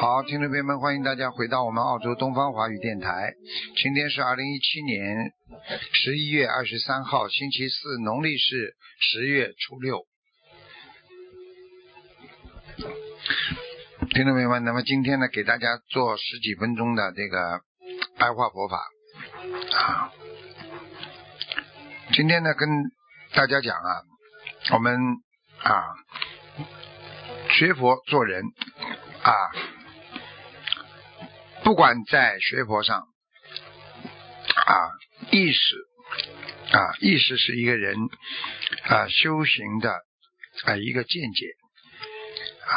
[0.00, 3.34] 好，听众朋友们，欢迎大家回到我们澳洲东方华语电台。
[3.76, 5.34] 今天是二零一七年
[5.92, 10.06] 十一月二十三号，星期四，农历是十月初六。
[14.14, 17.60] 听众朋友们，那么今天呢，给大家做十几分钟的这个
[18.18, 18.78] 白话佛法
[19.76, 20.10] 啊。
[22.14, 22.66] 今天呢，跟
[23.34, 24.00] 大家讲啊，
[24.72, 24.98] 我们
[25.62, 25.84] 啊
[27.50, 28.42] 学佛做人
[29.24, 29.30] 啊。
[31.62, 34.74] 不管在学佛上啊，
[35.30, 35.76] 意识
[36.72, 37.96] 啊，意识是一个人
[38.84, 39.92] 啊修行的
[40.64, 41.46] 啊一个见解
[42.66, 42.74] 啊。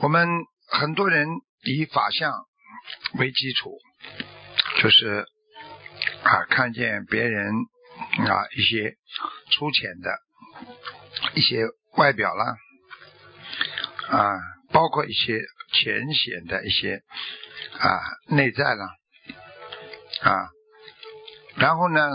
[0.00, 0.28] 我们
[0.66, 1.28] 很多人
[1.64, 2.32] 以法相
[3.18, 3.78] 为基础，
[4.80, 5.26] 就是
[6.22, 7.52] 啊看见别人
[8.26, 8.96] 啊一些
[9.50, 10.10] 粗浅的
[11.34, 11.66] 一些
[11.96, 12.56] 外表啦
[14.08, 14.32] 啊，
[14.72, 15.42] 包括一些。
[15.72, 17.02] 浅显的一些
[17.78, 18.84] 啊内在了
[20.22, 20.48] 啊，
[21.56, 22.10] 然后呢，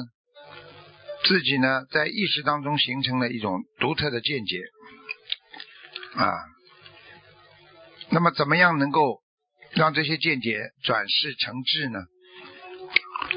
[1.25, 4.61] 自己呢在意识当中形成了一种独特的见解
[6.15, 6.33] 啊，
[8.09, 9.21] 那么怎么样能够
[9.71, 11.99] 让这些见解转世成智呢？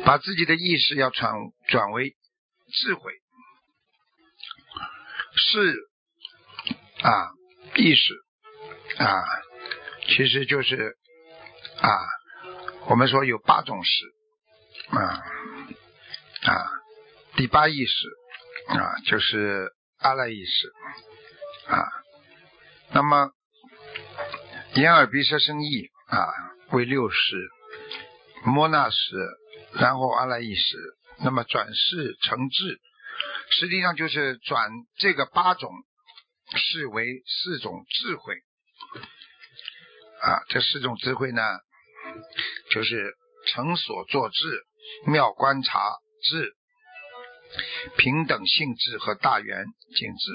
[0.05, 1.35] 把自己的意识要转
[1.67, 2.15] 转为
[2.73, 3.13] 智慧，
[5.35, 5.75] 是
[7.03, 7.31] 啊
[7.77, 8.15] 意识
[8.99, 9.23] 啊。
[10.07, 10.97] 其实就是
[11.81, 11.89] 啊，
[12.89, 14.05] 我们说有八种识
[14.97, 15.23] 啊
[16.43, 16.71] 啊，
[17.37, 18.09] 第八意识
[18.69, 20.73] 啊就是阿赖意识
[21.69, 21.87] 啊，
[22.93, 23.31] 那么
[24.75, 26.19] 眼耳鼻舌身意啊
[26.73, 27.17] 为六识，
[28.45, 28.97] 摩那识，
[29.75, 30.77] 然后阿赖意识，
[31.23, 32.81] 那么转世成智，
[33.51, 35.71] 实际上就是转这个八种
[36.57, 38.35] 视为四种智慧。
[40.21, 41.43] 啊，这四种智慧呢，
[42.71, 43.17] 就是
[43.47, 44.67] 成所作智、
[45.07, 45.81] 妙观察
[46.23, 46.55] 智、
[47.97, 49.65] 平等性智和大圆
[49.97, 50.33] 镜智。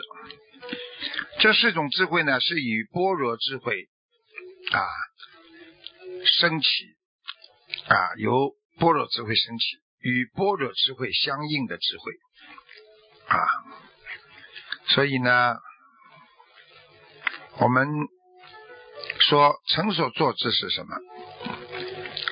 [1.40, 3.88] 这四种智慧呢，是以般若智慧
[4.72, 4.82] 啊
[6.26, 6.68] 升起
[7.88, 9.66] 啊，由般若智慧升起，
[10.00, 12.12] 与般若智慧相应的智慧
[13.28, 13.38] 啊。
[14.88, 15.58] 所以呢，
[17.60, 17.88] 我们。
[19.28, 20.96] 说成所作之是什么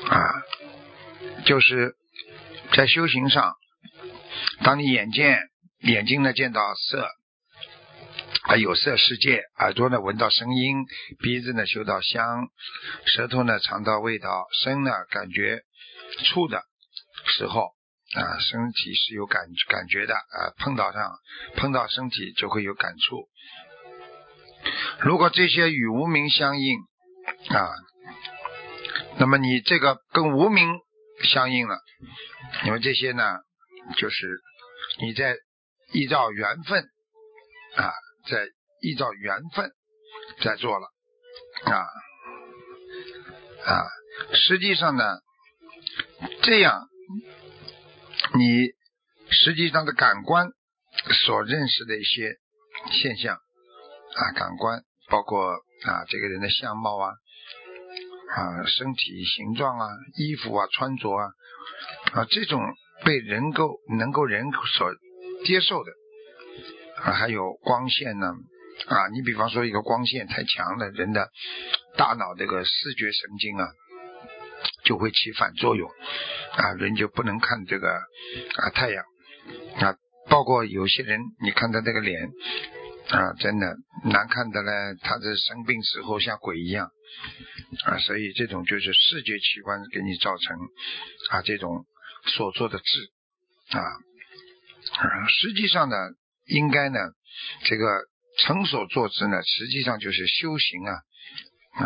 [0.09, 0.43] 啊？
[1.45, 1.95] 就是
[2.73, 3.55] 在修行上，
[4.63, 5.39] 当你眼见
[5.79, 7.09] 眼睛呢见到色
[8.43, 10.85] 啊有色世界，耳朵呢闻到声音，
[11.19, 12.47] 鼻子呢嗅到香，
[13.05, 15.63] 舌头呢尝到味道，身呢感觉
[16.25, 16.61] 触的
[17.25, 17.73] 时候
[18.13, 21.17] 啊，身体是有感感觉的啊，碰到上
[21.55, 23.27] 碰到身体就会有感触。
[25.01, 26.77] 如果这些与无名相应
[27.49, 27.69] 啊，
[29.17, 30.79] 那么你这个跟无名
[31.23, 31.77] 相应了，
[32.65, 33.37] 因为这些呢，
[33.97, 34.41] 就是
[35.01, 35.35] 你在
[35.91, 36.83] 依照缘分
[37.75, 37.91] 啊，
[38.29, 38.47] 在
[38.81, 39.71] 依照缘分
[40.41, 40.87] 在做了
[41.65, 41.75] 啊
[43.65, 43.85] 啊，
[44.33, 45.19] 实际上呢，
[46.41, 46.87] 这样
[48.35, 48.69] 你
[49.29, 50.47] 实际上的感官
[51.25, 52.37] 所认识的一些
[52.91, 53.37] 现象。
[54.15, 55.51] 啊，感官包括
[55.85, 57.09] 啊，这个人的相貌啊，
[58.35, 61.25] 啊，身体形状啊，衣服啊，穿着啊，
[62.13, 62.61] 啊，这种
[63.03, 64.91] 被人够能够人所
[65.45, 65.91] 接受的
[67.03, 68.27] 啊，还有光线呢
[68.87, 71.29] 啊，你比方说一个光线太强了，人的
[71.97, 73.67] 大脑这个视觉神经啊
[74.85, 75.89] 就会起反作用
[76.51, 79.03] 啊，人就不能看这个啊太阳
[79.79, 79.97] 啊，
[80.29, 82.29] 包括有些人，你看他这个脸。
[83.09, 83.67] 啊，真的
[84.05, 86.89] 难看的呢，他这生病时候像鬼一样
[87.85, 90.57] 啊，所以这种就是视觉器官给你造成
[91.29, 91.85] 啊这种
[92.27, 92.83] 所做的痣
[93.77, 93.83] 啊，
[95.27, 95.95] 实际上呢，
[96.45, 96.97] 应该呢，
[97.65, 97.85] 这个
[98.39, 100.93] 成所作之呢，实际上就是修行啊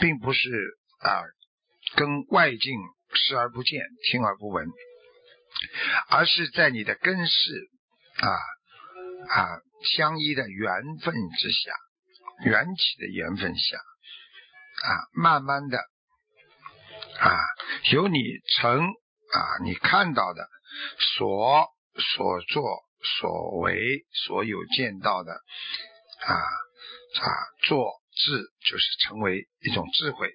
[0.00, 0.50] 并不是
[1.00, 1.22] 啊
[1.96, 2.78] 跟外境
[3.14, 3.80] 视而不见、
[4.10, 4.68] 听而不闻，
[6.10, 7.70] 而是在你的根世
[8.20, 8.28] 啊
[9.40, 9.48] 啊。
[9.84, 10.68] 相依的缘
[11.02, 11.72] 分之下，
[12.44, 15.78] 缘起的缘分下，啊，慢慢的
[17.20, 17.38] 啊，
[17.92, 18.20] 由你
[18.58, 20.48] 成啊，你看到的
[21.16, 21.68] 所
[22.16, 22.62] 所做
[23.20, 27.26] 所为所有见到的啊啊
[27.66, 27.92] 做。
[28.16, 28.30] 智
[28.70, 30.32] 就是成为一种智慧，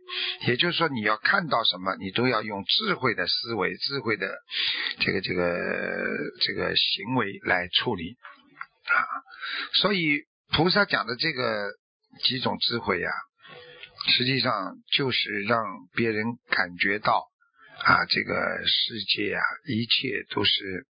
[0.47, 4.37] 也就是说，你要看到什么，你都要用智慧的思维、智慧的
[4.99, 5.47] 这个、这个、
[6.41, 8.17] 这个行为来处理
[8.83, 8.99] 啊。
[9.73, 11.71] 所以，菩萨讲的这个
[12.23, 13.09] 几种智慧呀，
[14.07, 15.63] 实际上就是让
[15.93, 17.27] 别人感觉到
[17.83, 18.33] 啊，这个
[18.65, 20.85] 世界啊，一切都是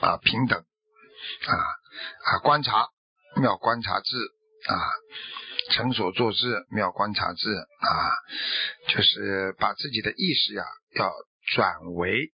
[0.00, 1.52] 啊平等啊
[2.24, 2.88] 啊，观察
[3.36, 4.16] 妙观察智
[4.68, 4.74] 啊。
[5.68, 7.90] 成所作智，妙观察智啊，
[8.86, 10.62] 就是把自己的意识呀，
[10.94, 11.10] 要
[11.56, 12.32] 转为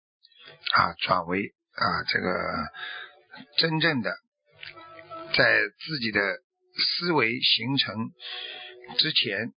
[0.73, 1.39] 啊，转为
[1.71, 2.27] 啊，这个
[3.57, 4.13] 真正的
[5.33, 6.19] 在自己的
[6.99, 8.11] 思维形成
[8.97, 9.53] 之前，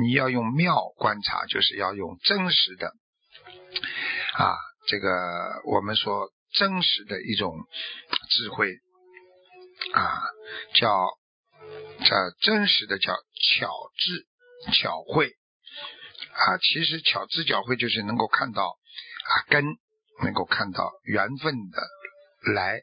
[0.00, 2.92] 你要用妙观察，就是要用真实的
[4.34, 4.56] 啊，
[4.88, 7.54] 这个我们说真实的一种
[8.30, 8.72] 智慧
[9.92, 10.22] 啊，
[10.74, 11.08] 叫。
[11.98, 14.26] 这真实的叫巧智
[14.72, 19.64] 巧慧啊，其实巧智巧慧就是能够看到啊根，
[20.22, 21.82] 能够看到缘分的
[22.54, 22.80] 来，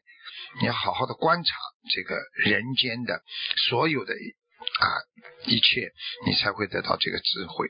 [0.61, 1.55] 你要好好的观察
[1.91, 3.21] 这个人间的
[3.69, 4.85] 所有的啊
[5.45, 5.91] 一切，
[6.25, 7.67] 你才会得到这个智慧。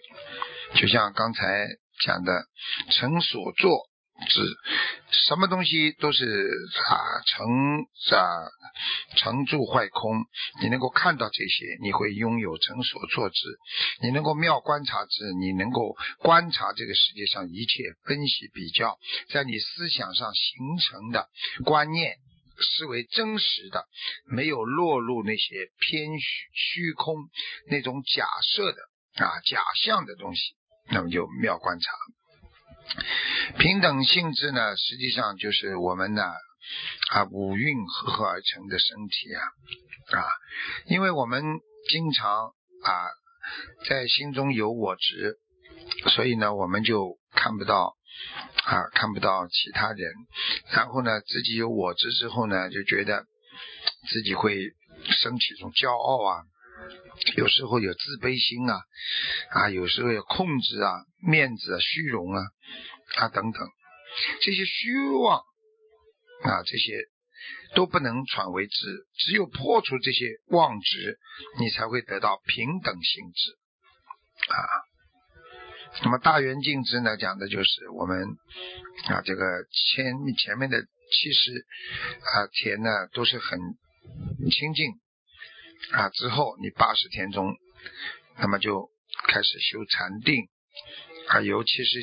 [0.76, 1.68] 就像刚才
[2.06, 2.48] 讲的，
[2.92, 3.90] 成所作。
[4.30, 4.46] 之
[5.28, 6.48] 什么东西都是
[6.88, 6.96] 啊
[7.26, 7.80] 成
[8.16, 8.46] 啊
[9.18, 10.26] 成住坏空，
[10.62, 13.36] 你能够看到这些，你会拥有成所作之；
[14.02, 18.98] 你能够妙观察之，你能够观察这个世界上一切，分析比较，
[19.30, 21.30] 在你思想上形成的
[21.66, 22.18] 观念
[22.60, 23.86] 视为真实的，
[24.26, 27.16] 没有落入那些偏虚虚空
[27.70, 28.26] 那种假
[28.56, 30.42] 设的啊假象的东西，
[30.90, 31.92] 那么就妙观察。
[33.58, 36.22] 平等性质呢，实际上就是我们呢
[37.12, 39.42] 啊五蕴合合而成的身体啊
[40.20, 40.26] 啊，
[40.86, 41.44] 因为我们
[41.90, 43.08] 经常啊
[43.88, 45.38] 在心中有我执，
[46.16, 47.96] 所以呢我们就看不到
[48.64, 50.14] 啊看不到其他人，
[50.72, 53.26] 然后呢自己有我执之后呢，就觉得
[54.10, 54.74] 自己会
[55.22, 56.44] 升起一种骄傲啊。
[57.38, 58.82] 有时候有自卑心啊，
[59.52, 62.42] 啊，有时候有控制啊、面子啊、虚荣啊，
[63.18, 63.70] 啊等等，
[64.42, 65.42] 这些虚妄
[66.44, 67.08] 啊，这些
[67.76, 71.18] 都不能转为智，只有破除这些妄执，
[71.60, 73.58] 你才会得到平等性质
[74.54, 74.60] 啊。
[76.04, 78.28] 那么大圆镜智呢，讲的就是我们
[79.08, 81.66] 啊，这个前前面的七十
[82.22, 83.60] 啊田呢，都是很
[84.52, 85.00] 清净。
[85.92, 87.56] 啊，之后你八十天中，
[88.38, 88.90] 那么就
[89.28, 90.48] 开始修禅定
[91.28, 92.00] 啊，尤其是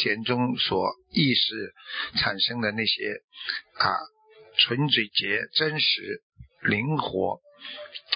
[0.00, 1.74] 田中所意识
[2.16, 3.22] 产生的那些
[3.78, 3.92] 啊
[4.56, 6.22] 纯嘴洁、真实、
[6.62, 7.40] 灵活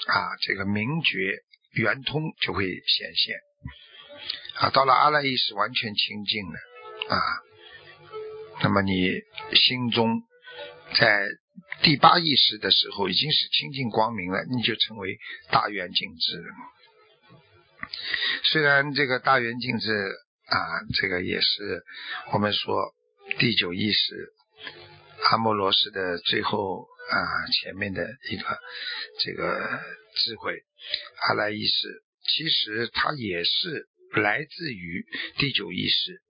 [0.08, 3.36] 啊，这个明觉圆通就会显现
[4.56, 4.70] 啊。
[4.70, 6.58] 到了阿赖意识完全清净了
[7.14, 7.20] 啊，
[8.62, 9.10] 那么你
[9.54, 10.22] 心中
[10.98, 11.28] 在。
[11.82, 15.18] 第八意识的时候已经是清净光明了，你就成为
[15.50, 16.42] 大圆镜智。
[18.44, 20.10] 虽然这个大圆镜智
[20.46, 20.58] 啊，
[20.94, 21.82] 这个也是
[22.32, 22.94] 我们说
[23.38, 24.32] 第九意识
[25.30, 28.58] 阿摩罗斯的最后啊前面的一个
[29.20, 29.80] 这个
[30.16, 30.62] 智慧
[31.28, 35.06] 阿赖意识，其实它也是来自于
[35.38, 36.22] 第九意识。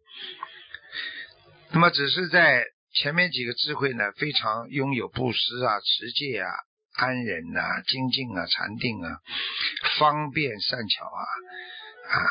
[1.73, 2.65] 那么只是在。
[2.97, 6.49] 前面几个智慧呢，非常拥有布施啊、持戒啊、
[6.93, 9.19] 安忍啊、精进啊、禅定啊，
[9.99, 11.23] 方便善巧啊
[12.09, 12.23] 啊，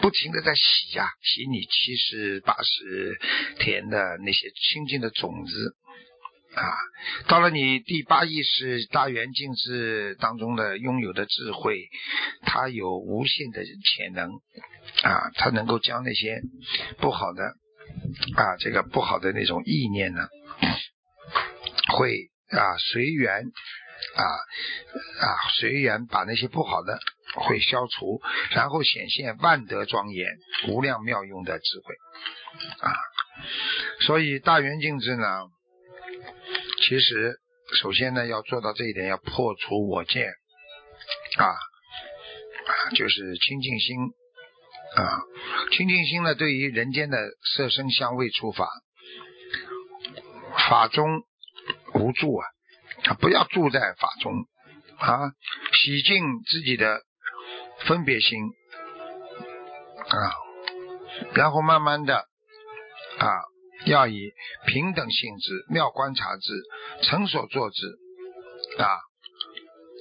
[0.00, 3.18] 不停的在洗呀，洗你七十八十
[3.58, 5.76] 田的那些清净的种子
[6.54, 6.62] 啊。
[7.28, 11.88] 到了你第八意识大圆镜智当中的拥有的智慧，
[12.42, 14.30] 它有无限的潜能
[15.02, 16.40] 啊，它能够将那些
[16.98, 17.54] 不好的。
[18.36, 20.26] 啊，这个不好的那种意念呢，
[21.94, 23.44] 会啊随缘
[24.16, 24.24] 啊
[25.20, 25.26] 啊
[25.58, 26.98] 随缘把那些不好的
[27.34, 28.20] 会消除，
[28.50, 30.28] 然后显现万德庄严、
[30.68, 31.94] 无量妙用的智慧
[32.80, 32.92] 啊。
[34.00, 35.26] 所以大圆镜智呢，
[36.86, 37.38] 其实
[37.74, 40.28] 首先呢要做到这一点，要破除我见
[41.38, 43.96] 啊啊，就是清净心。
[44.94, 45.22] 啊，
[45.70, 47.16] 清净心呢，对于人间的
[47.56, 48.68] 色声香味触法，
[50.68, 51.22] 法中
[51.94, 52.46] 无住啊，
[53.04, 54.34] 啊，不要住在法中
[54.98, 55.32] 啊，
[55.72, 57.00] 洗净自己的
[57.80, 58.38] 分别心。
[60.08, 60.34] 啊，
[61.34, 63.26] 然后慢慢的啊，
[63.86, 64.32] 要以
[64.66, 66.52] 平等性质、妙观察之、
[67.02, 67.86] 成所作之
[68.78, 68.98] 啊，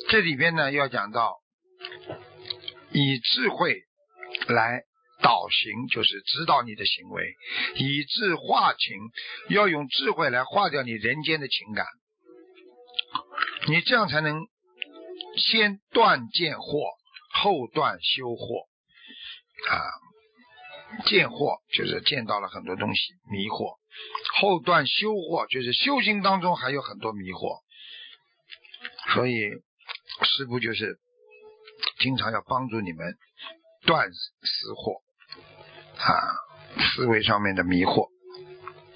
[0.09, 1.37] 这里边呢要讲到
[2.91, 3.83] 以智慧
[4.47, 4.81] 来
[5.21, 7.23] 导行，就是指导你的行为；
[7.75, 8.97] 以智化情，
[9.49, 11.85] 要用智慧来化掉你人间的情感，
[13.67, 14.47] 你这样才能
[15.37, 17.00] 先断见惑。
[17.33, 18.67] 后断修惑
[19.69, 19.79] 啊，
[21.05, 23.77] 见惑就是见到了很多东西迷惑；
[24.39, 27.61] 后断修惑就是修行当中还有很多迷惑。
[29.13, 29.49] 所以
[30.23, 30.99] 师父就是
[31.99, 33.15] 经常要帮助你们
[33.85, 35.01] 断思惑
[35.97, 36.11] 啊，
[36.95, 38.09] 思维上面的迷惑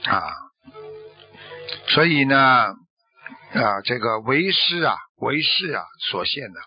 [0.04, 0.32] 啊。
[1.90, 6.60] 所以呢啊，这个为师啊，为师啊所限的。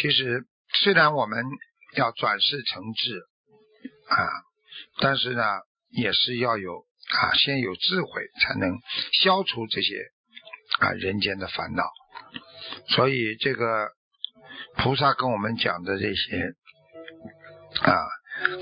[0.00, 0.44] 其实，
[0.80, 1.44] 虽然我们
[1.96, 3.18] 要转世成智
[4.08, 4.30] 啊，
[5.00, 5.42] 但是呢，
[5.90, 8.78] 也是要有啊，先有智慧，才能
[9.22, 9.96] 消除这些
[10.78, 11.82] 啊人间的烦恼。
[12.90, 13.88] 所以，这个
[14.76, 16.54] 菩萨跟我们讲的这些
[17.82, 17.98] 啊，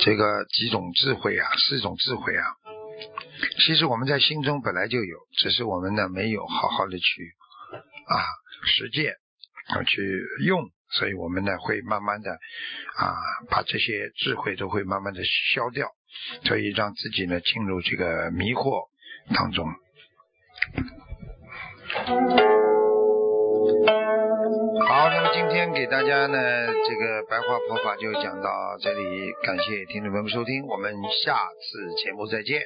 [0.00, 2.46] 这个几种智慧啊，四种智慧啊，
[3.66, 7.34] 其实我们在心中本来就有，只是我们呢没有好好的去
[8.06, 8.24] 啊
[8.64, 9.12] 实践
[9.66, 10.70] 啊去用。
[10.98, 13.14] 所以我们呢会慢慢的啊
[13.50, 15.20] 把这些智慧都会慢慢的
[15.54, 15.88] 消掉，
[16.44, 18.88] 所以让自己呢进入这个迷惑
[19.34, 19.66] 当中。
[24.88, 26.38] 好，那么今天给大家呢
[26.88, 32.62] 这个白话佛法就讲到这里，感谢听众朋友们收听，我们下次节目再见。